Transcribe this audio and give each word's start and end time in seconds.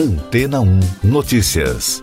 Antena 0.00 0.62
1 0.62 0.80
Notícias. 1.04 2.02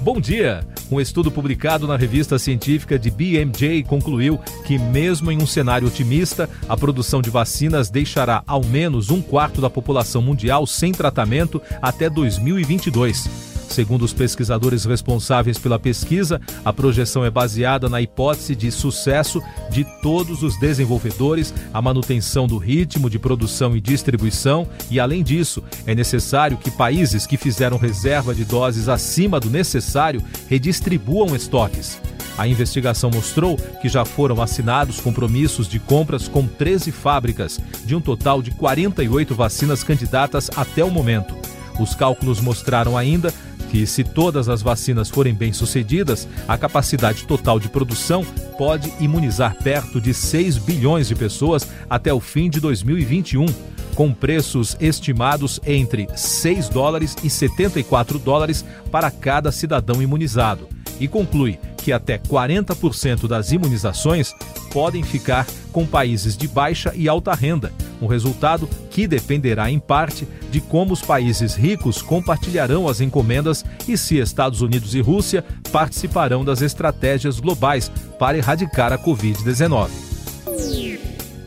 Bom 0.00 0.18
dia! 0.18 0.66
Um 0.90 0.98
estudo 0.98 1.30
publicado 1.30 1.86
na 1.86 1.94
revista 1.94 2.38
científica 2.38 2.98
de 2.98 3.10
BMJ 3.10 3.82
concluiu 3.82 4.40
que, 4.64 4.78
mesmo 4.78 5.30
em 5.30 5.42
um 5.42 5.46
cenário 5.46 5.88
otimista, 5.88 6.48
a 6.66 6.74
produção 6.74 7.20
de 7.20 7.28
vacinas 7.28 7.90
deixará 7.90 8.42
ao 8.46 8.64
menos 8.64 9.10
um 9.10 9.20
quarto 9.20 9.60
da 9.60 9.68
população 9.68 10.22
mundial 10.22 10.66
sem 10.66 10.90
tratamento 10.90 11.60
até 11.82 12.08
2022. 12.08 13.55
Segundo 13.68 14.04
os 14.04 14.12
pesquisadores 14.12 14.84
responsáveis 14.84 15.58
pela 15.58 15.78
pesquisa, 15.78 16.40
a 16.64 16.72
projeção 16.72 17.24
é 17.24 17.30
baseada 17.30 17.88
na 17.88 18.00
hipótese 18.00 18.54
de 18.54 18.70
sucesso 18.70 19.42
de 19.70 19.84
todos 20.00 20.42
os 20.42 20.58
desenvolvedores, 20.58 21.52
a 21.74 21.82
manutenção 21.82 22.46
do 22.46 22.56
ritmo 22.56 23.10
de 23.10 23.18
produção 23.18 23.76
e 23.76 23.80
distribuição, 23.80 24.66
e, 24.90 24.98
além 24.98 25.22
disso, 25.22 25.62
é 25.86 25.94
necessário 25.94 26.56
que 26.56 26.70
países 26.70 27.26
que 27.26 27.36
fizeram 27.36 27.76
reserva 27.76 28.34
de 28.34 28.44
doses 28.44 28.88
acima 28.88 29.38
do 29.38 29.50
necessário 29.50 30.22
redistribuam 30.48 31.34
estoques. 31.34 32.00
A 32.38 32.46
investigação 32.46 33.10
mostrou 33.10 33.56
que 33.80 33.88
já 33.88 34.04
foram 34.04 34.42
assinados 34.42 35.00
compromissos 35.00 35.66
de 35.68 35.78
compras 35.78 36.28
com 36.28 36.46
13 36.46 36.92
fábricas, 36.92 37.58
de 37.84 37.94
um 37.94 38.00
total 38.00 38.42
de 38.42 38.50
48 38.50 39.34
vacinas 39.34 39.82
candidatas 39.82 40.50
até 40.54 40.84
o 40.84 40.90
momento. 40.90 41.34
Os 41.78 41.94
cálculos 41.94 42.40
mostraram 42.40 42.96
ainda 42.96 43.32
que, 43.70 43.86
se 43.86 44.04
todas 44.04 44.48
as 44.48 44.62
vacinas 44.62 45.08
forem 45.08 45.34
bem-sucedidas, 45.34 46.28
a 46.46 46.56
capacidade 46.56 47.24
total 47.24 47.58
de 47.58 47.68
produção 47.68 48.24
pode 48.56 48.92
imunizar 49.00 49.56
perto 49.62 50.00
de 50.00 50.14
6 50.14 50.58
bilhões 50.58 51.08
de 51.08 51.14
pessoas 51.14 51.66
até 51.88 52.12
o 52.12 52.20
fim 52.20 52.48
de 52.48 52.60
2021, 52.60 53.46
com 53.94 54.12
preços 54.12 54.76
estimados 54.78 55.60
entre 55.66 56.06
6 56.14 56.68
dólares 56.68 57.16
e 57.24 57.30
74 57.30 58.18
dólares 58.18 58.64
para 58.90 59.10
cada 59.10 59.50
cidadão 59.50 60.02
imunizado. 60.02 60.68
E 61.00 61.08
conclui 61.08 61.58
que 61.78 61.92
até 61.92 62.18
40% 62.18 63.26
das 63.28 63.52
imunizações 63.52 64.34
podem 64.72 65.02
ficar 65.02 65.46
com 65.72 65.86
países 65.86 66.36
de 66.36 66.48
baixa 66.48 66.92
e 66.94 67.08
alta 67.08 67.34
renda, 67.34 67.72
um 68.00 68.06
resultado 68.06 68.68
que 68.90 69.06
dependerá 69.06 69.70
em 69.70 69.78
parte 69.78 70.26
de 70.50 70.60
como 70.60 70.92
os 70.92 71.02
países 71.02 71.54
ricos 71.54 72.02
compartilharão 72.02 72.88
as 72.88 73.00
encomendas 73.00 73.64
e 73.88 73.96
se 73.96 74.18
Estados 74.18 74.60
Unidos 74.60 74.94
e 74.94 75.00
Rússia 75.00 75.44
participarão 75.72 76.44
das 76.44 76.60
estratégias 76.60 77.40
globais 77.40 77.90
para 78.18 78.36
erradicar 78.36 78.92
a 78.92 78.98
Covid-19. 78.98 79.88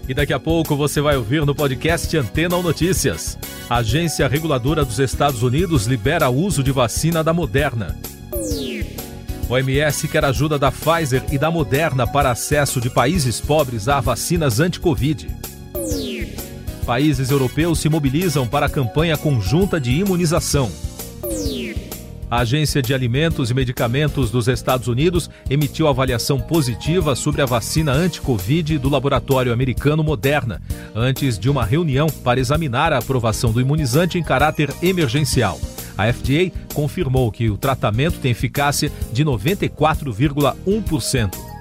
E 0.08 0.14
daqui 0.14 0.34
a 0.34 0.40
pouco 0.40 0.76
você 0.76 1.02
vai 1.02 1.16
ouvir 1.16 1.46
no 1.46 1.54
podcast 1.54 2.18
Antena 2.18 2.56
ou 2.56 2.64
Notícias. 2.64 3.38
A 3.70 3.78
Agência 3.78 4.28
Reguladora 4.28 4.84
dos 4.84 4.98
Estados 4.98 5.44
Unidos 5.44 5.86
libera 5.86 6.30
o 6.30 6.36
uso 6.36 6.64
de 6.64 6.72
vacina 6.72 7.24
da 7.24 7.32
Moderna. 7.32 7.96
OMS 9.48 10.08
quer 10.08 10.26
ajuda 10.26 10.58
da 10.58 10.72
Pfizer 10.72 11.24
e 11.32 11.38
da 11.38 11.52
Moderna 11.52 12.08
para 12.08 12.32
acesso 12.32 12.82
de 12.82 12.90
países 12.90 13.40
pobres 13.40 13.88
a 13.88 14.00
vacinas 14.00 14.60
anti-Covid 14.60 15.28
países 16.90 17.30
europeus 17.30 17.78
se 17.78 17.88
mobilizam 17.88 18.48
para 18.48 18.66
a 18.66 18.70
campanha 18.70 19.16
conjunta 19.16 19.80
de 19.80 19.92
imunização. 19.92 20.72
A 22.32 22.40
Agência 22.40 22.82
de 22.82 22.96
Alimentos 22.96 23.52
e 23.52 23.54
Medicamentos 23.54 24.32
dos 24.32 24.48
Estados 24.48 24.88
Unidos 24.88 25.30
emitiu 25.48 25.88
avaliação 25.88 26.40
positiva 26.40 27.16
sobre 27.16 27.44
a 27.44 27.46
vacina 27.46 27.92
anti-Covid 27.92 28.80
do 28.80 28.90
laboratório 28.90 29.54
americano 29.54 30.04
Moderna, 30.04 30.60
antes 30.96 31.38
de 31.38 31.48
uma 31.48 31.64
reunião 31.64 32.08
para 32.08 32.40
examinar 32.40 32.92
a 32.92 32.98
aprovação 32.98 33.52
do 33.52 33.62
imunizante 33.62 34.18
em 34.18 34.24
caráter 34.24 34.74
emergencial. 34.82 35.62
A 35.96 36.12
FDA 36.12 36.52
confirmou 36.74 37.32
que 37.32 37.52
o 37.52 37.58
tratamento 37.58 38.18
tem 38.18 38.32
eficácia 38.32 38.92
de 39.14 39.24
94,1%. 39.24 41.59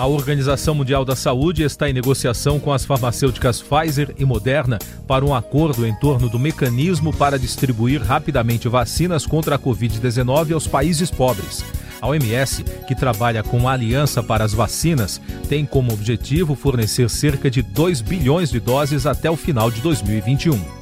A 0.00 0.06
Organização 0.06 0.74
Mundial 0.74 1.04
da 1.04 1.14
Saúde 1.14 1.62
está 1.62 1.86
em 1.86 1.92
negociação 1.92 2.58
com 2.58 2.72
as 2.72 2.86
farmacêuticas 2.86 3.60
Pfizer 3.60 4.14
e 4.16 4.24
Moderna 4.24 4.78
para 5.06 5.22
um 5.22 5.34
acordo 5.34 5.86
em 5.86 5.94
torno 5.94 6.26
do 6.26 6.38
mecanismo 6.38 7.12
para 7.12 7.38
distribuir 7.38 8.02
rapidamente 8.02 8.66
vacinas 8.66 9.26
contra 9.26 9.56
a 9.56 9.58
Covid-19 9.58 10.54
aos 10.54 10.66
países 10.66 11.10
pobres. 11.10 11.62
A 12.00 12.08
OMS, 12.08 12.64
que 12.88 12.94
trabalha 12.94 13.42
com 13.42 13.68
a 13.68 13.72
Aliança 13.72 14.22
para 14.22 14.42
as 14.42 14.54
Vacinas, 14.54 15.20
tem 15.50 15.66
como 15.66 15.92
objetivo 15.92 16.54
fornecer 16.54 17.10
cerca 17.10 17.50
de 17.50 17.60
2 17.60 18.00
bilhões 18.00 18.50
de 18.50 18.58
doses 18.58 19.04
até 19.04 19.30
o 19.30 19.36
final 19.36 19.70
de 19.70 19.82
2021. 19.82 20.79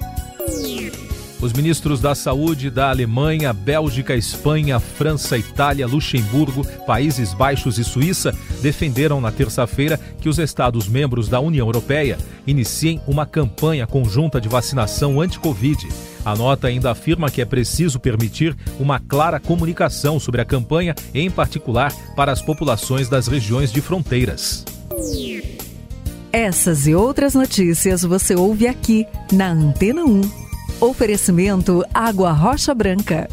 Os 1.40 1.52
ministros 1.52 2.00
da 2.00 2.16
Saúde 2.16 2.68
da 2.68 2.90
Alemanha, 2.90 3.52
Bélgica, 3.52 4.16
Espanha, 4.16 4.80
França, 4.80 5.38
Itália, 5.38 5.86
Luxemburgo, 5.86 6.66
Países 6.84 7.32
Baixos 7.32 7.78
e 7.78 7.84
Suíça 7.84 8.34
defenderam 8.60 9.20
na 9.20 9.30
terça-feira 9.30 10.00
que 10.20 10.28
os 10.28 10.38
Estados-membros 10.40 11.28
da 11.28 11.38
União 11.38 11.68
Europeia 11.68 12.18
iniciem 12.44 13.00
uma 13.06 13.24
campanha 13.24 13.86
conjunta 13.86 14.40
de 14.40 14.48
vacinação 14.48 15.20
anti-Covid. 15.20 15.86
A 16.24 16.34
nota 16.34 16.66
ainda 16.66 16.90
afirma 16.90 17.30
que 17.30 17.40
é 17.40 17.44
preciso 17.44 18.00
permitir 18.00 18.56
uma 18.80 18.98
clara 18.98 19.38
comunicação 19.38 20.18
sobre 20.18 20.40
a 20.40 20.44
campanha, 20.44 20.94
em 21.14 21.30
particular 21.30 21.92
para 22.16 22.32
as 22.32 22.42
populações 22.42 23.08
das 23.08 23.28
regiões 23.28 23.70
de 23.72 23.80
fronteiras. 23.80 24.64
Essas 26.32 26.88
e 26.88 26.94
outras 26.96 27.34
notícias 27.34 28.02
você 28.02 28.34
ouve 28.34 28.66
aqui 28.66 29.06
na 29.32 29.52
Antena 29.52 30.04
1. 30.04 30.47
Oferecimento 30.80 31.84
Água 31.92 32.30
Rocha 32.30 32.72
Branca. 32.72 33.28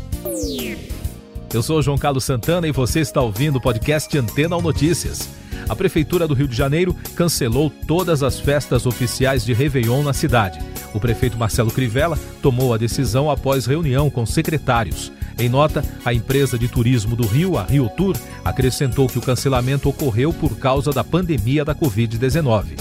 Eu 1.53 1.61
sou 1.61 1.79
João 1.79 1.95
Carlos 1.95 2.23
Santana 2.23 2.67
e 2.67 2.71
você 2.71 3.01
está 3.01 3.21
ouvindo 3.21 3.57
o 3.57 3.61
podcast 3.61 4.17
Antena 4.17 4.55
ou 4.55 4.63
Notícias. 4.63 5.29
A 5.69 5.75
Prefeitura 5.75 6.27
do 6.27 6.33
Rio 6.33 6.47
de 6.47 6.55
Janeiro 6.55 6.95
cancelou 7.15 7.69
todas 7.69 8.23
as 8.23 8.39
festas 8.39 8.87
oficiais 8.87 9.45
de 9.45 9.53
Réveillon 9.53 10.01
na 10.01 10.11
cidade. 10.11 10.59
O 10.91 10.99
prefeito 10.99 11.37
Marcelo 11.37 11.69
Crivella 11.69 12.17
tomou 12.41 12.73
a 12.73 12.77
decisão 12.77 13.29
após 13.29 13.67
reunião 13.67 14.09
com 14.09 14.25
secretários. 14.25 15.11
Em 15.37 15.47
nota, 15.47 15.85
a 16.03 16.11
empresa 16.11 16.57
de 16.57 16.67
turismo 16.67 17.15
do 17.15 17.27
Rio, 17.27 17.59
a 17.59 17.63
Rio 17.63 17.87
Tour, 17.95 18.17
acrescentou 18.43 19.07
que 19.07 19.19
o 19.19 19.21
cancelamento 19.21 19.87
ocorreu 19.87 20.33
por 20.33 20.57
causa 20.57 20.91
da 20.91 21.03
pandemia 21.03 21.63
da 21.63 21.75
Covid-19. 21.75 22.79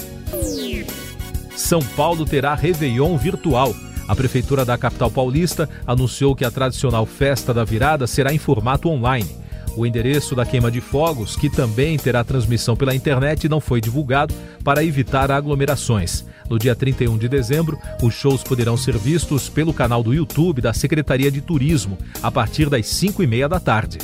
São 1.55 1.81
Paulo 1.81 2.25
terá 2.25 2.55
Réveillon 2.55 3.15
virtual. 3.19 3.75
A 4.07 4.15
Prefeitura 4.15 4.65
da 4.65 4.77
capital 4.77 5.11
paulista 5.11 5.69
anunciou 5.87 6.35
que 6.35 6.45
a 6.45 6.51
tradicional 6.51 7.07
festa 7.07 7.55
da 7.55 7.65
virada 7.65 8.07
será 8.07 8.33
em 8.33 8.39
formato 8.39 8.89
online. 8.89 9.45
O 9.77 9.85
endereço 9.85 10.37
da 10.37 10.47
queima 10.47 10.71
de 10.71 10.81
fogos, 10.81 11.35
que 11.35 11.51
também 11.51 11.97
terá 11.99 12.23
transmissão 12.23 12.77
pela 12.77 12.95
internet, 12.95 13.49
não 13.49 13.61
foi 13.61 13.81
divulgado 13.81 14.33
para 14.63 14.85
evitar 14.85 15.31
aglomerações. 15.31 16.25
No 16.49 16.59
dia 16.59 16.77
31 16.77 17.19
de 17.19 17.29
dezembro, 17.29 17.79
os 18.03 18.15
shows 18.15 18.43
poderão 18.43 18.77
ser 18.77 18.97
vistos 18.97 19.49
pelo 19.49 19.73
canal 19.73 20.03
do 20.03 20.15
YouTube 20.15 20.61
da 20.61 20.73
Secretaria 20.73 21.31
de 21.31 21.41
Turismo, 21.41 21.99
a 22.23 22.31
partir 22.31 22.69
das 22.69 22.87
5 22.87 23.23
e 23.23 23.27
meia 23.27 23.49
da 23.49 23.59
tarde. 23.59 23.99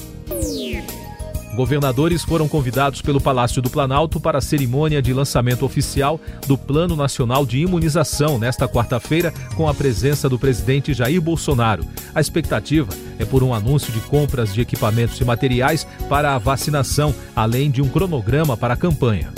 Governadores 1.54 2.22
foram 2.22 2.48
convidados 2.48 3.02
pelo 3.02 3.20
Palácio 3.20 3.60
do 3.60 3.68
Planalto 3.68 4.20
para 4.20 4.38
a 4.38 4.40
cerimônia 4.40 5.02
de 5.02 5.12
lançamento 5.12 5.64
oficial 5.64 6.20
do 6.46 6.56
Plano 6.56 6.94
Nacional 6.94 7.44
de 7.44 7.58
Imunização 7.58 8.38
nesta 8.38 8.68
quarta-feira, 8.68 9.32
com 9.56 9.68
a 9.68 9.74
presença 9.74 10.28
do 10.28 10.38
presidente 10.38 10.94
Jair 10.94 11.20
Bolsonaro. 11.20 11.84
A 12.14 12.20
expectativa 12.20 12.88
é 13.18 13.24
por 13.24 13.42
um 13.42 13.52
anúncio 13.52 13.92
de 13.92 14.00
compras 14.00 14.54
de 14.54 14.60
equipamentos 14.60 15.20
e 15.20 15.24
materiais 15.24 15.86
para 16.08 16.34
a 16.34 16.38
vacinação, 16.38 17.14
além 17.34 17.70
de 17.70 17.82
um 17.82 17.88
cronograma 17.88 18.56
para 18.56 18.74
a 18.74 18.76
campanha. 18.76 19.32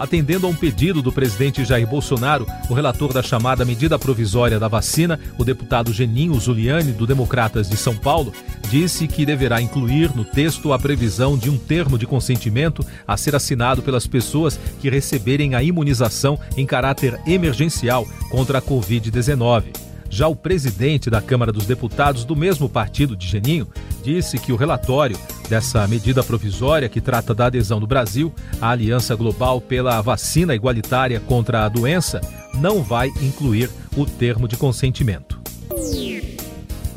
Atendendo 0.00 0.46
a 0.46 0.48
um 0.50 0.54
pedido 0.54 1.02
do 1.02 1.12
presidente 1.12 1.62
Jair 1.62 1.86
Bolsonaro, 1.86 2.46
o 2.70 2.74
relator 2.74 3.12
da 3.12 3.22
chamada 3.22 3.66
medida 3.66 3.98
provisória 3.98 4.58
da 4.58 4.66
vacina, 4.66 5.20
o 5.36 5.44
deputado 5.44 5.92
Geninho 5.92 6.40
Zuliani, 6.40 6.92
do 6.92 7.06
Democratas 7.06 7.68
de 7.68 7.76
São 7.76 7.94
Paulo, 7.94 8.32
disse 8.70 9.08
que 9.08 9.26
deverá 9.26 9.60
incluir 9.60 10.14
no 10.14 10.24
texto 10.24 10.72
a 10.72 10.78
previsão 10.78 11.36
de 11.36 11.50
um 11.50 11.58
termo 11.58 11.98
de 11.98 12.06
consentimento 12.06 12.86
a 13.06 13.16
ser 13.16 13.34
assinado 13.34 13.82
pelas 13.82 14.06
pessoas 14.06 14.58
que 14.80 14.88
receberem 14.88 15.56
a 15.56 15.62
imunização 15.62 16.38
em 16.56 16.64
caráter 16.64 17.20
emergencial 17.26 18.06
contra 18.30 18.58
a 18.58 18.62
Covid-19. 18.62 19.64
Já 20.08 20.28
o 20.28 20.36
presidente 20.36 21.10
da 21.10 21.20
Câmara 21.20 21.52
dos 21.52 21.66
Deputados, 21.66 22.24
do 22.24 22.36
mesmo 22.36 22.68
partido 22.68 23.16
de 23.16 23.26
Geninho, 23.26 23.66
disse 24.04 24.38
que 24.38 24.52
o 24.52 24.56
relatório 24.56 25.18
dessa 25.48 25.86
medida 25.88 26.22
provisória 26.22 26.88
que 26.88 27.00
trata 27.00 27.34
da 27.34 27.46
adesão 27.46 27.80
do 27.80 27.88
Brasil 27.88 28.32
à 28.60 28.70
Aliança 28.70 29.16
Global 29.16 29.60
pela 29.60 30.00
Vacina 30.00 30.54
Igualitária 30.54 31.18
contra 31.18 31.64
a 31.64 31.68
Doença 31.68 32.20
não 32.54 32.82
vai 32.82 33.08
incluir 33.20 33.68
o 33.96 34.06
termo 34.06 34.46
de 34.46 34.56
consentimento. 34.56 35.39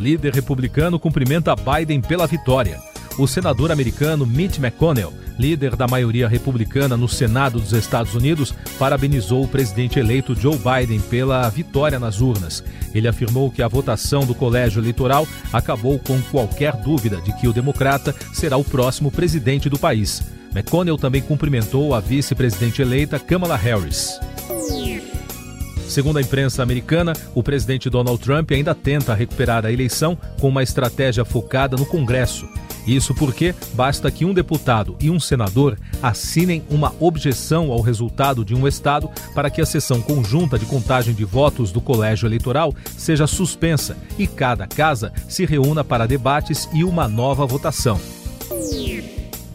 Líder 0.04 0.34
republicano 0.34 1.00
cumprimenta 1.00 1.56
Biden 1.56 2.02
pela 2.02 2.28
vitória. 2.28 2.78
o 3.18 3.26
senador 3.26 3.72
americano 3.72 4.26
Mitch 4.26 4.58
McConnell, 4.58 5.14
líder 5.40 5.78
da 5.78 5.88
maioria 5.88 6.28
republicana 6.28 6.98
no 6.98 7.08
Senado 7.08 7.58
dos 7.58 7.72
Estados 7.72 8.14
Unidos, 8.14 8.54
parabenizou 8.78 9.46
o 9.46 9.48
presidente 9.48 10.00
eleito 10.00 10.36
Joe 10.36 10.58
Biden 10.58 11.00
pela 11.00 11.48
vitória 11.48 12.00
nas 12.00 12.20
urnas. 12.20 12.62
Ele 12.94 13.08
afirmou 13.08 13.50
que 13.50 13.64
a 13.64 13.68
votação 13.68 14.26
do 14.26 14.36
colégio 14.36 14.82
eleitoral 14.82 15.26
acabou 15.54 15.98
com 16.00 16.20
qualquer 16.24 16.76
dúvida 16.76 17.22
de 17.22 17.32
que 17.40 17.48
o 17.48 17.54
democrata 17.54 18.14
será 18.34 18.58
o 18.58 18.64
próximo 18.64 19.10
presidente 19.10 19.70
do 19.70 19.80
país. 19.80 20.22
McConnell 20.54 20.98
também 20.98 21.22
cumprimentou 21.22 21.94
a 21.94 22.02
vice-presidente 22.02 22.82
eleita 22.82 23.20
Kamala 23.20 23.56
Harris. 23.56 24.20
Segundo 25.88 26.18
a 26.18 26.22
imprensa 26.22 26.64
americana, 26.64 27.14
o 27.36 27.44
presidente 27.44 27.90
Donald 27.90 28.22
Trump 28.22 28.52
ainda 28.52 28.74
tenta 28.74 29.14
recuperar 29.14 29.66
a 29.66 29.72
eleição 29.72 30.18
com 30.40 30.50
uma 30.50 30.64
estratégia 30.64 31.24
focada 31.24 31.78
no 31.78 31.86
Congresso. 31.86 32.48
Isso 32.86 33.14
porque 33.14 33.56
basta 33.74 34.12
que 34.12 34.26
um 34.26 34.34
deputado 34.34 34.96
e 35.00 35.10
um 35.10 35.20
senador 35.20 35.78
assinem 36.02 36.64
uma 36.70 36.94
objeção 37.00 37.72
ao 37.72 37.80
resultado 37.80 38.44
de 38.44 38.54
um 38.54 38.68
estado 38.68 39.10
para 39.34 39.50
que 39.50 39.62
a 39.62 39.66
sessão 39.66 40.02
conjunta 40.02 40.60
de 40.60 40.66
contagem 40.66 41.14
de 41.14 41.24
votos 41.24 41.72
do 41.72 41.80
colégio 41.80 42.28
eleitoral 42.28 42.74
seja 42.98 43.26
suspensa 43.26 43.96
e 44.18 44.28
cada 44.28 44.68
casa 44.68 45.14
se 45.30 45.46
reúna 45.46 45.84
para 45.84 46.08
debates 46.08 46.68
e 46.74 46.84
uma 46.84 47.08
nova 47.08 47.46
votação. 47.46 48.00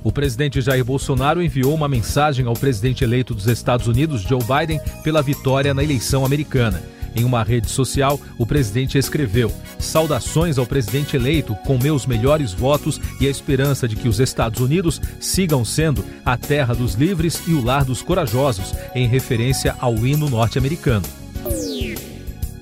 O 0.08 0.10
presidente 0.10 0.62
Jair 0.62 0.82
Bolsonaro 0.82 1.42
enviou 1.42 1.74
uma 1.74 1.86
mensagem 1.86 2.46
ao 2.46 2.54
presidente 2.54 3.04
eleito 3.04 3.34
dos 3.34 3.46
Estados 3.46 3.86
Unidos, 3.86 4.22
Joe 4.22 4.40
Biden, 4.42 4.80
pela 5.04 5.20
vitória 5.20 5.74
na 5.74 5.84
eleição 5.84 6.24
americana. 6.24 6.82
Em 7.14 7.24
uma 7.24 7.42
rede 7.42 7.68
social, 7.68 8.18
o 8.38 8.46
presidente 8.46 8.96
escreveu: 8.96 9.52
Saudações 9.78 10.56
ao 10.56 10.64
presidente 10.64 11.14
eleito, 11.14 11.54
com 11.56 11.76
meus 11.76 12.06
melhores 12.06 12.54
votos 12.54 12.98
e 13.20 13.26
a 13.26 13.30
esperança 13.30 13.86
de 13.86 13.96
que 13.96 14.08
os 14.08 14.18
Estados 14.18 14.62
Unidos 14.62 14.98
sigam 15.20 15.62
sendo 15.62 16.02
a 16.24 16.38
terra 16.38 16.74
dos 16.74 16.94
livres 16.94 17.42
e 17.46 17.52
o 17.52 17.62
lar 17.62 17.84
dos 17.84 18.00
corajosos, 18.00 18.74
em 18.94 19.06
referência 19.06 19.76
ao 19.78 19.94
hino 20.06 20.30
norte-americano. 20.30 21.04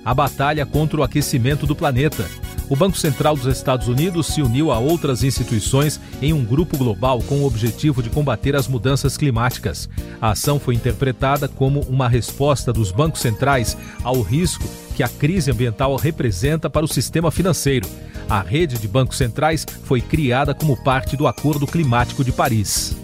A 0.04 0.12
batalha 0.12 0.66
contra 0.66 0.98
o 0.98 1.04
aquecimento 1.04 1.64
do 1.64 1.76
planeta 1.76 2.28
o 2.68 2.76
Banco 2.76 2.96
Central 2.96 3.36
dos 3.36 3.46
Estados 3.46 3.86
Unidos 3.88 4.26
se 4.26 4.42
uniu 4.42 4.72
a 4.72 4.78
outras 4.78 5.22
instituições 5.22 6.00
em 6.20 6.32
um 6.32 6.44
grupo 6.44 6.76
global 6.76 7.22
com 7.22 7.36
o 7.40 7.46
objetivo 7.46 8.02
de 8.02 8.10
combater 8.10 8.56
as 8.56 8.66
mudanças 8.66 9.16
climáticas. 9.16 9.88
A 10.20 10.30
ação 10.30 10.58
foi 10.58 10.74
interpretada 10.74 11.46
como 11.48 11.80
uma 11.82 12.08
resposta 12.08 12.72
dos 12.72 12.90
bancos 12.90 13.20
centrais 13.20 13.76
ao 14.02 14.20
risco 14.20 14.64
que 14.96 15.02
a 15.02 15.08
crise 15.08 15.50
ambiental 15.50 15.94
representa 15.96 16.68
para 16.68 16.84
o 16.84 16.88
sistema 16.88 17.30
financeiro. 17.30 17.88
A 18.28 18.40
rede 18.40 18.78
de 18.78 18.88
bancos 18.88 19.16
centrais 19.16 19.64
foi 19.84 20.00
criada 20.00 20.54
como 20.54 20.76
parte 20.82 21.16
do 21.16 21.26
Acordo 21.26 21.66
Climático 21.66 22.24
de 22.24 22.32
Paris. 22.32 22.96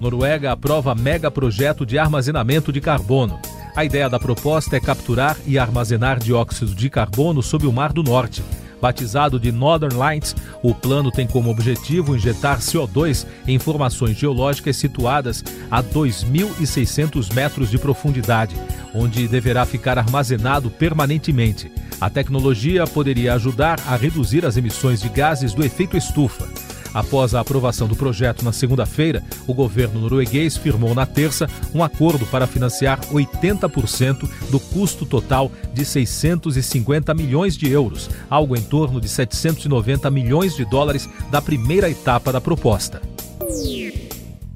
Noruega 0.00 0.50
aprova 0.50 0.94
megaprojeto 0.94 1.84
de 1.84 1.98
armazenamento 1.98 2.72
de 2.72 2.80
carbono. 2.80 3.38
A 3.74 3.84
ideia 3.84 4.08
da 4.08 4.18
proposta 4.18 4.76
é 4.76 4.80
capturar 4.80 5.36
e 5.46 5.58
armazenar 5.58 6.18
dióxido 6.18 6.74
de 6.74 6.90
carbono 6.90 7.42
sob 7.42 7.66
o 7.66 7.72
Mar 7.72 7.92
do 7.92 8.02
Norte. 8.02 8.42
Batizado 8.80 9.38
de 9.38 9.52
Northern 9.52 9.94
Lights, 9.94 10.34
o 10.62 10.74
plano 10.74 11.10
tem 11.10 11.26
como 11.26 11.50
objetivo 11.50 12.16
injetar 12.16 12.60
CO2 12.60 13.26
em 13.46 13.58
formações 13.58 14.16
geológicas 14.16 14.76
situadas 14.76 15.44
a 15.70 15.82
2.600 15.82 17.32
metros 17.32 17.70
de 17.70 17.78
profundidade, 17.78 18.56
onde 18.94 19.28
deverá 19.28 19.66
ficar 19.66 19.98
armazenado 19.98 20.70
permanentemente. 20.70 21.70
A 22.00 22.08
tecnologia 22.08 22.86
poderia 22.86 23.34
ajudar 23.34 23.78
a 23.86 23.94
reduzir 23.94 24.46
as 24.46 24.56
emissões 24.56 25.00
de 25.02 25.10
gases 25.10 25.52
do 25.52 25.62
efeito 25.62 25.96
estufa. 25.96 26.48
Após 26.92 27.34
a 27.34 27.40
aprovação 27.40 27.86
do 27.86 27.94
projeto 27.94 28.44
na 28.44 28.52
segunda-feira, 28.52 29.22
o 29.46 29.54
governo 29.54 30.00
norueguês 30.00 30.56
firmou 30.56 30.94
na 30.94 31.06
terça 31.06 31.48
um 31.74 31.82
acordo 31.82 32.26
para 32.26 32.46
financiar 32.46 33.00
80% 33.06 34.28
do 34.50 34.58
custo 34.58 35.06
total 35.06 35.50
de 35.72 35.84
650 35.84 37.14
milhões 37.14 37.56
de 37.56 37.70
euros, 37.70 38.10
algo 38.28 38.56
em 38.56 38.62
torno 38.62 39.00
de 39.00 39.08
790 39.08 40.10
milhões 40.10 40.56
de 40.56 40.64
dólares 40.64 41.08
da 41.30 41.40
primeira 41.40 41.88
etapa 41.88 42.32
da 42.32 42.40
proposta. 42.40 43.00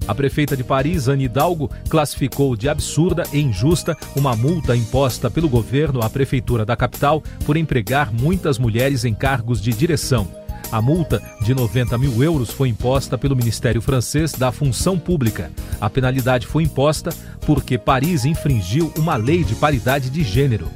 A 0.07 0.15
prefeita 0.15 0.55
de 0.55 0.63
Paris, 0.63 1.09
Anne 1.09 1.25
Hidalgo, 1.25 1.71
classificou 1.89 2.55
de 2.55 2.69
absurda 2.69 3.25
e 3.33 3.41
injusta 3.41 3.97
uma 4.15 4.37
multa 4.37 4.77
imposta 4.77 5.31
pelo 5.31 5.49
governo 5.49 6.03
à 6.03 6.11
prefeitura 6.11 6.65
da 6.65 6.77
capital 6.77 7.23
por 7.47 7.57
empregar 7.57 8.13
muitas 8.13 8.59
mulheres 8.59 9.07
em 9.07 9.15
cargos 9.15 9.63
de 9.63 9.73
direção. 9.73 10.44
A 10.75 10.83
multa 10.83 11.23
de 11.41 11.55
90 11.55 11.97
mil 11.99 12.21
euros 12.21 12.51
foi 12.51 12.69
imposta 12.69 13.17
pelo 13.17 13.37
Ministério 13.37 13.81
Francês 13.81 14.33
da 14.33 14.51
Função 14.51 14.99
Pública. 14.99 15.53
A 15.81 15.89
penalidade 15.89 16.49
foi 16.49 16.65
imposta 16.65 17.11
porque 17.47 17.79
Paris 17.79 18.25
infringiu 18.25 18.93
uma 18.99 19.15
lei 19.15 19.45
de 19.45 19.55
paridade 19.55 20.11
de 20.11 20.25
gênero. 20.25 20.69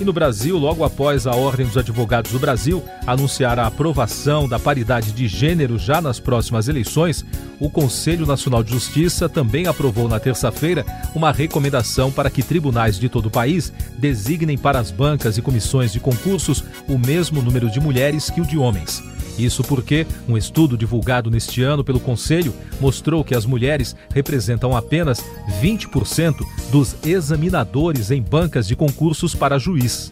E 0.00 0.04
no 0.04 0.12
Brasil, 0.12 0.56
logo 0.56 0.84
após 0.84 1.26
a 1.26 1.34
Ordem 1.34 1.66
dos 1.66 1.76
Advogados 1.76 2.30
do 2.30 2.38
Brasil 2.38 2.84
anunciar 3.04 3.58
a 3.58 3.66
aprovação 3.66 4.48
da 4.48 4.56
paridade 4.56 5.10
de 5.10 5.26
gênero 5.26 5.76
já 5.76 6.00
nas 6.00 6.20
próximas 6.20 6.68
eleições, 6.68 7.24
o 7.58 7.68
Conselho 7.68 8.24
Nacional 8.24 8.62
de 8.62 8.70
Justiça 8.70 9.28
também 9.28 9.66
aprovou 9.66 10.08
na 10.08 10.20
terça-feira 10.20 10.86
uma 11.16 11.32
recomendação 11.32 12.12
para 12.12 12.30
que 12.30 12.44
tribunais 12.44 12.96
de 12.96 13.08
todo 13.08 13.26
o 13.26 13.30
país 13.30 13.72
designem 13.98 14.56
para 14.56 14.78
as 14.78 14.92
bancas 14.92 15.36
e 15.36 15.42
comissões 15.42 15.92
de 15.92 15.98
concursos 15.98 16.62
o 16.86 16.96
mesmo 16.96 17.42
número 17.42 17.68
de 17.68 17.80
mulheres 17.80 18.30
que 18.30 18.40
o 18.40 18.46
de 18.46 18.56
homens. 18.56 19.02
Isso 19.38 19.62
porque 19.62 20.06
um 20.28 20.36
estudo 20.36 20.76
divulgado 20.76 21.30
neste 21.30 21.62
ano 21.62 21.84
pelo 21.84 22.00
Conselho 22.00 22.52
mostrou 22.80 23.22
que 23.22 23.34
as 23.34 23.46
mulheres 23.46 23.94
representam 24.12 24.76
apenas 24.76 25.24
20% 25.62 26.34
dos 26.72 26.96
examinadores 27.04 28.10
em 28.10 28.20
bancas 28.20 28.66
de 28.66 28.74
concursos 28.74 29.34
para 29.34 29.58
juiz. 29.58 30.10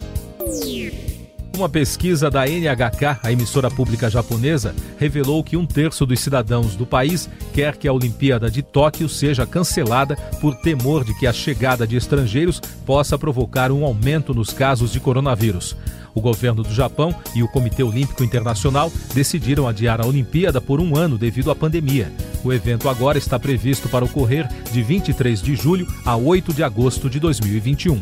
Uma 1.57 1.67
pesquisa 1.67 2.29
da 2.29 2.45
NHK, 2.45 3.19
a 3.23 3.31
emissora 3.31 3.71
pública 3.71 4.11
japonesa, 4.11 4.75
revelou 4.99 5.43
que 5.43 5.57
um 5.57 5.65
terço 5.65 6.05
dos 6.05 6.19
cidadãos 6.19 6.75
do 6.75 6.85
país 6.85 7.27
quer 7.51 7.75
que 7.75 7.87
a 7.87 7.93
Olimpíada 7.93 8.49
de 8.51 8.61
Tóquio 8.61 9.09
seja 9.09 9.43
cancelada 9.43 10.15
por 10.39 10.55
temor 10.55 11.03
de 11.03 11.17
que 11.17 11.25
a 11.25 11.33
chegada 11.33 11.87
de 11.87 11.97
estrangeiros 11.97 12.61
possa 12.85 13.17
provocar 13.17 13.71
um 13.71 13.83
aumento 13.83 14.35
nos 14.35 14.53
casos 14.53 14.91
de 14.91 14.99
coronavírus. 14.99 15.75
O 16.13 16.21
governo 16.21 16.63
do 16.63 16.73
Japão 16.73 17.13
e 17.35 17.43
o 17.43 17.47
Comitê 17.47 17.83
Olímpico 17.83 18.23
Internacional 18.23 18.91
decidiram 19.13 19.67
adiar 19.67 20.01
a 20.01 20.05
Olimpíada 20.05 20.59
por 20.59 20.79
um 20.79 20.95
ano 20.95 21.17
devido 21.17 21.51
à 21.51 21.55
pandemia. 21.55 22.11
O 22.43 22.53
evento 22.53 22.89
agora 22.89 23.17
está 23.17 23.39
previsto 23.39 23.89
para 23.89 24.05
ocorrer 24.05 24.47
de 24.71 24.81
23 24.81 25.41
de 25.41 25.55
julho 25.55 25.87
a 26.05 26.15
8 26.15 26.53
de 26.53 26.63
agosto 26.63 27.09
de 27.09 27.19
2021. 27.19 28.01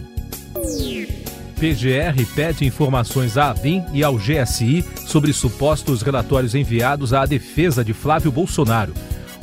PGR 1.56 2.26
pede 2.36 2.66
informações 2.66 3.38
à 3.38 3.50
ABIN 3.50 3.84
e 3.94 4.04
ao 4.04 4.18
GSI 4.18 4.84
sobre 5.08 5.32
supostos 5.32 6.02
relatórios 6.02 6.54
enviados 6.54 7.14
à 7.14 7.26
defesa 7.26 7.84
de 7.84 7.94
Flávio 7.94 8.32
Bolsonaro. 8.32 8.94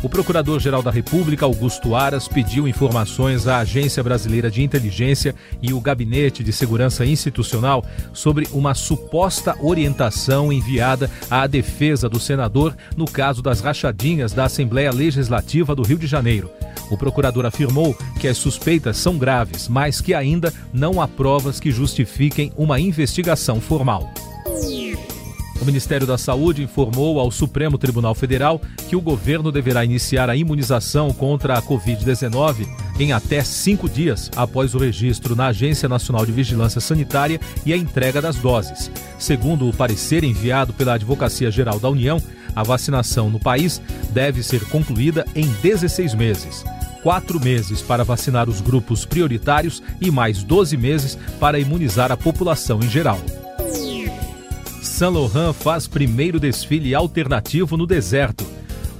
O 0.02 0.08
Procurador-Geral 0.08 0.82
da 0.82 0.90
República, 0.90 1.44
Augusto 1.44 1.94
Aras, 1.94 2.26
pediu 2.26 2.66
informações 2.66 3.46
à 3.46 3.58
Agência 3.58 4.02
Brasileira 4.02 4.50
de 4.50 4.60
Inteligência 4.60 5.32
e 5.62 5.72
o 5.72 5.80
Gabinete 5.80 6.42
de 6.42 6.52
Segurança 6.52 7.06
Institucional 7.06 7.84
sobre 8.12 8.48
uma 8.50 8.74
suposta 8.74 9.56
orientação 9.60 10.52
enviada 10.52 11.08
à 11.30 11.46
defesa 11.46 12.08
do 12.08 12.18
senador 12.18 12.76
no 12.96 13.04
caso 13.04 13.40
das 13.40 13.60
rachadinhas 13.60 14.32
da 14.32 14.46
Assembleia 14.46 14.90
Legislativa 14.90 15.72
do 15.72 15.84
Rio 15.84 15.98
de 15.98 16.08
Janeiro. 16.08 16.50
O 16.90 16.98
procurador 16.98 17.46
afirmou 17.46 17.96
que 18.18 18.26
as 18.26 18.36
suspeitas 18.36 18.96
são 18.96 19.16
graves, 19.16 19.68
mas 19.68 20.00
que 20.00 20.14
ainda 20.14 20.52
não 20.72 21.00
há 21.00 21.06
provas 21.06 21.60
que 21.60 21.70
justifiquem 21.70 22.52
uma 22.56 22.80
investigação 22.80 23.60
formal. 23.60 24.12
O 25.62 25.64
Ministério 25.64 26.08
da 26.08 26.18
Saúde 26.18 26.64
informou 26.64 27.20
ao 27.20 27.30
Supremo 27.30 27.78
Tribunal 27.78 28.16
Federal 28.16 28.60
que 28.88 28.96
o 28.96 29.00
governo 29.00 29.52
deverá 29.52 29.84
iniciar 29.84 30.28
a 30.28 30.34
imunização 30.34 31.12
contra 31.12 31.56
a 31.56 31.62
Covid-19 31.62 32.66
em 32.98 33.12
até 33.12 33.44
cinco 33.44 33.88
dias 33.88 34.28
após 34.34 34.74
o 34.74 34.78
registro 34.78 35.36
na 35.36 35.46
Agência 35.46 35.88
Nacional 35.88 36.26
de 36.26 36.32
Vigilância 36.32 36.80
Sanitária 36.80 37.40
e 37.64 37.72
a 37.72 37.76
entrega 37.76 38.20
das 38.20 38.34
doses. 38.38 38.90
Segundo 39.20 39.68
o 39.68 39.72
parecer 39.72 40.24
enviado 40.24 40.72
pela 40.72 40.94
Advocacia 40.94 41.48
Geral 41.48 41.78
da 41.78 41.88
União, 41.88 42.20
a 42.56 42.64
vacinação 42.64 43.30
no 43.30 43.38
país 43.38 43.80
deve 44.10 44.42
ser 44.42 44.64
concluída 44.64 45.24
em 45.32 45.46
16 45.62 46.12
meses. 46.14 46.64
Quatro 47.04 47.38
meses 47.38 47.80
para 47.80 48.02
vacinar 48.02 48.48
os 48.48 48.60
grupos 48.60 49.04
prioritários 49.04 49.80
e 50.00 50.10
mais 50.10 50.42
12 50.42 50.76
meses 50.76 51.16
para 51.38 51.60
imunizar 51.60 52.10
a 52.10 52.16
população 52.16 52.80
em 52.80 52.90
geral. 52.90 53.20
Saint 55.02 55.14
Laurent 55.14 55.52
faz 55.52 55.88
primeiro 55.88 56.38
desfile 56.38 56.94
alternativo 56.94 57.76
no 57.76 57.88
deserto. 57.88 58.46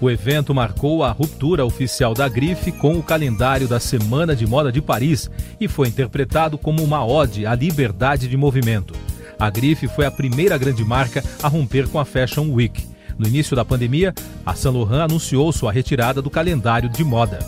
O 0.00 0.10
evento 0.10 0.52
marcou 0.52 1.04
a 1.04 1.12
ruptura 1.12 1.64
oficial 1.64 2.12
da 2.12 2.28
grife 2.28 2.72
com 2.72 2.98
o 2.98 3.04
calendário 3.04 3.68
da 3.68 3.78
Semana 3.78 4.34
de 4.34 4.44
Moda 4.44 4.72
de 4.72 4.82
Paris 4.82 5.30
e 5.60 5.68
foi 5.68 5.86
interpretado 5.86 6.58
como 6.58 6.82
uma 6.82 7.06
ode 7.06 7.46
à 7.46 7.54
liberdade 7.54 8.26
de 8.26 8.36
movimento. 8.36 8.94
A 9.38 9.48
grife 9.48 9.86
foi 9.86 10.04
a 10.04 10.10
primeira 10.10 10.58
grande 10.58 10.84
marca 10.84 11.22
a 11.40 11.46
romper 11.46 11.86
com 11.86 12.00
a 12.00 12.04
Fashion 12.04 12.50
Week. 12.50 12.84
No 13.16 13.28
início 13.28 13.54
da 13.54 13.64
pandemia, 13.64 14.12
a 14.44 14.56
Saint 14.56 14.74
Laurent 14.74 15.04
anunciou 15.04 15.52
sua 15.52 15.70
retirada 15.70 16.20
do 16.20 16.28
calendário 16.28 16.88
de 16.88 17.04
moda. 17.04 17.38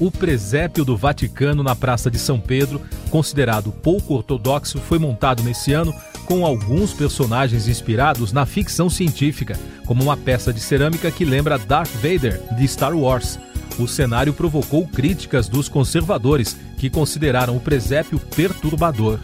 O 0.00 0.10
presépio 0.10 0.84
do 0.84 0.96
Vaticano 0.96 1.62
na 1.62 1.76
Praça 1.76 2.10
de 2.10 2.18
São 2.18 2.40
Pedro, 2.40 2.80
considerado 3.10 3.70
pouco 3.70 4.12
ortodoxo, 4.14 4.80
foi 4.80 4.98
montado 4.98 5.44
nesse 5.44 5.72
ano 5.72 5.94
com 6.26 6.44
alguns 6.44 6.92
personagens 6.92 7.68
inspirados 7.68 8.32
na 8.32 8.44
ficção 8.44 8.90
científica, 8.90 9.58
como 9.86 10.02
uma 10.02 10.16
peça 10.16 10.52
de 10.52 10.60
cerâmica 10.60 11.10
que 11.10 11.24
lembra 11.24 11.56
Darth 11.58 11.90
Vader 11.94 12.42
de 12.56 12.68
Star 12.68 12.94
Wars. 12.94 13.38
O 13.78 13.86
cenário 13.86 14.34
provocou 14.34 14.86
críticas 14.86 15.48
dos 15.48 15.68
conservadores, 15.68 16.56
que 16.76 16.90
consideraram 16.90 17.56
o 17.56 17.60
presépio 17.60 18.18
perturbador. 18.18 19.18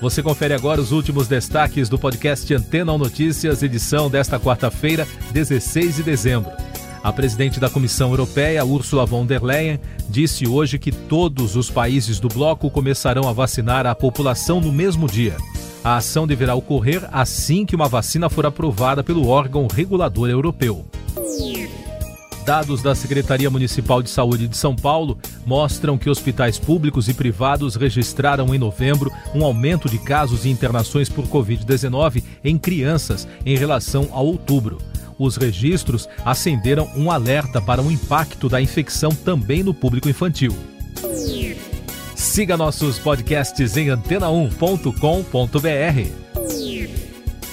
Você 0.00 0.22
confere 0.22 0.54
agora 0.54 0.80
os 0.80 0.92
últimos 0.92 1.28
destaques 1.28 1.88
do 1.88 1.98
podcast 1.98 2.52
Antena 2.52 2.96
Notícias, 2.98 3.62
edição 3.62 4.10
desta 4.10 4.38
quarta-feira, 4.38 5.06
16 5.32 5.96
de 5.96 6.02
dezembro. 6.02 6.50
A 7.04 7.12
presidente 7.12 7.60
da 7.60 7.68
Comissão 7.68 8.12
Europeia, 8.12 8.64
Ursula 8.64 9.04
von 9.04 9.26
der 9.26 9.44
Leyen, 9.44 9.78
disse 10.08 10.48
hoje 10.48 10.78
que 10.78 10.90
todos 10.90 11.54
os 11.54 11.68
países 11.68 12.18
do 12.18 12.28
bloco 12.28 12.70
começarão 12.70 13.28
a 13.28 13.32
vacinar 13.34 13.86
a 13.86 13.94
população 13.94 14.58
no 14.58 14.72
mesmo 14.72 15.06
dia. 15.06 15.36
A 15.84 15.96
ação 15.96 16.26
deverá 16.26 16.54
ocorrer 16.54 17.06
assim 17.12 17.66
que 17.66 17.76
uma 17.76 17.88
vacina 17.88 18.30
for 18.30 18.46
aprovada 18.46 19.04
pelo 19.04 19.28
órgão 19.28 19.66
regulador 19.66 20.30
europeu. 20.30 20.86
Dados 22.46 22.80
da 22.80 22.94
Secretaria 22.94 23.50
Municipal 23.50 24.02
de 24.02 24.08
Saúde 24.08 24.48
de 24.48 24.56
São 24.56 24.74
Paulo 24.74 25.18
mostram 25.44 25.98
que 25.98 26.08
hospitais 26.08 26.58
públicos 26.58 27.06
e 27.06 27.12
privados 27.12 27.74
registraram 27.74 28.54
em 28.54 28.58
novembro 28.58 29.12
um 29.34 29.44
aumento 29.44 29.90
de 29.90 29.98
casos 29.98 30.46
e 30.46 30.48
internações 30.48 31.10
por 31.10 31.26
Covid-19 31.26 32.24
em 32.42 32.56
crianças 32.56 33.28
em 33.44 33.58
relação 33.58 34.08
a 34.10 34.22
outubro 34.22 34.78
os 35.18 35.36
registros 35.36 36.08
acenderam 36.24 36.88
um 36.96 37.10
alerta 37.10 37.60
para 37.60 37.82
o 37.82 37.90
impacto 37.90 38.48
da 38.48 38.60
infecção 38.60 39.10
também 39.10 39.62
no 39.62 39.74
público 39.74 40.08
infantil. 40.08 40.54
Siga 42.14 42.56
nossos 42.56 42.98
podcasts 42.98 43.76
em 43.76 43.88
antena1.com.br. 43.88 46.24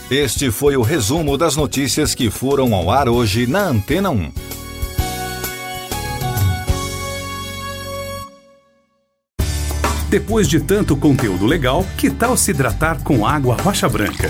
Este 0.10 0.51
foi 0.51 0.75
o 0.75 0.82
resumo 0.82 1.38
das 1.38 1.56
notícias 1.56 2.13
que 2.13 2.30
foram 2.30 2.75
ao 2.75 2.91
ar 2.91 3.08
hoje 3.08 3.48
na 3.48 3.68
Antena 3.68 4.10
1. 4.10 4.32
Depois 10.10 10.50
de 10.50 10.60
tanto 10.60 10.98
conteúdo 10.98 11.46
legal, 11.46 11.86
que 11.98 12.10
tal 12.10 12.36
se 12.36 12.51
hidratar 12.51 13.01
com 13.01 13.25
água 13.25 13.56
rocha 13.56 13.88
branca? 13.88 14.30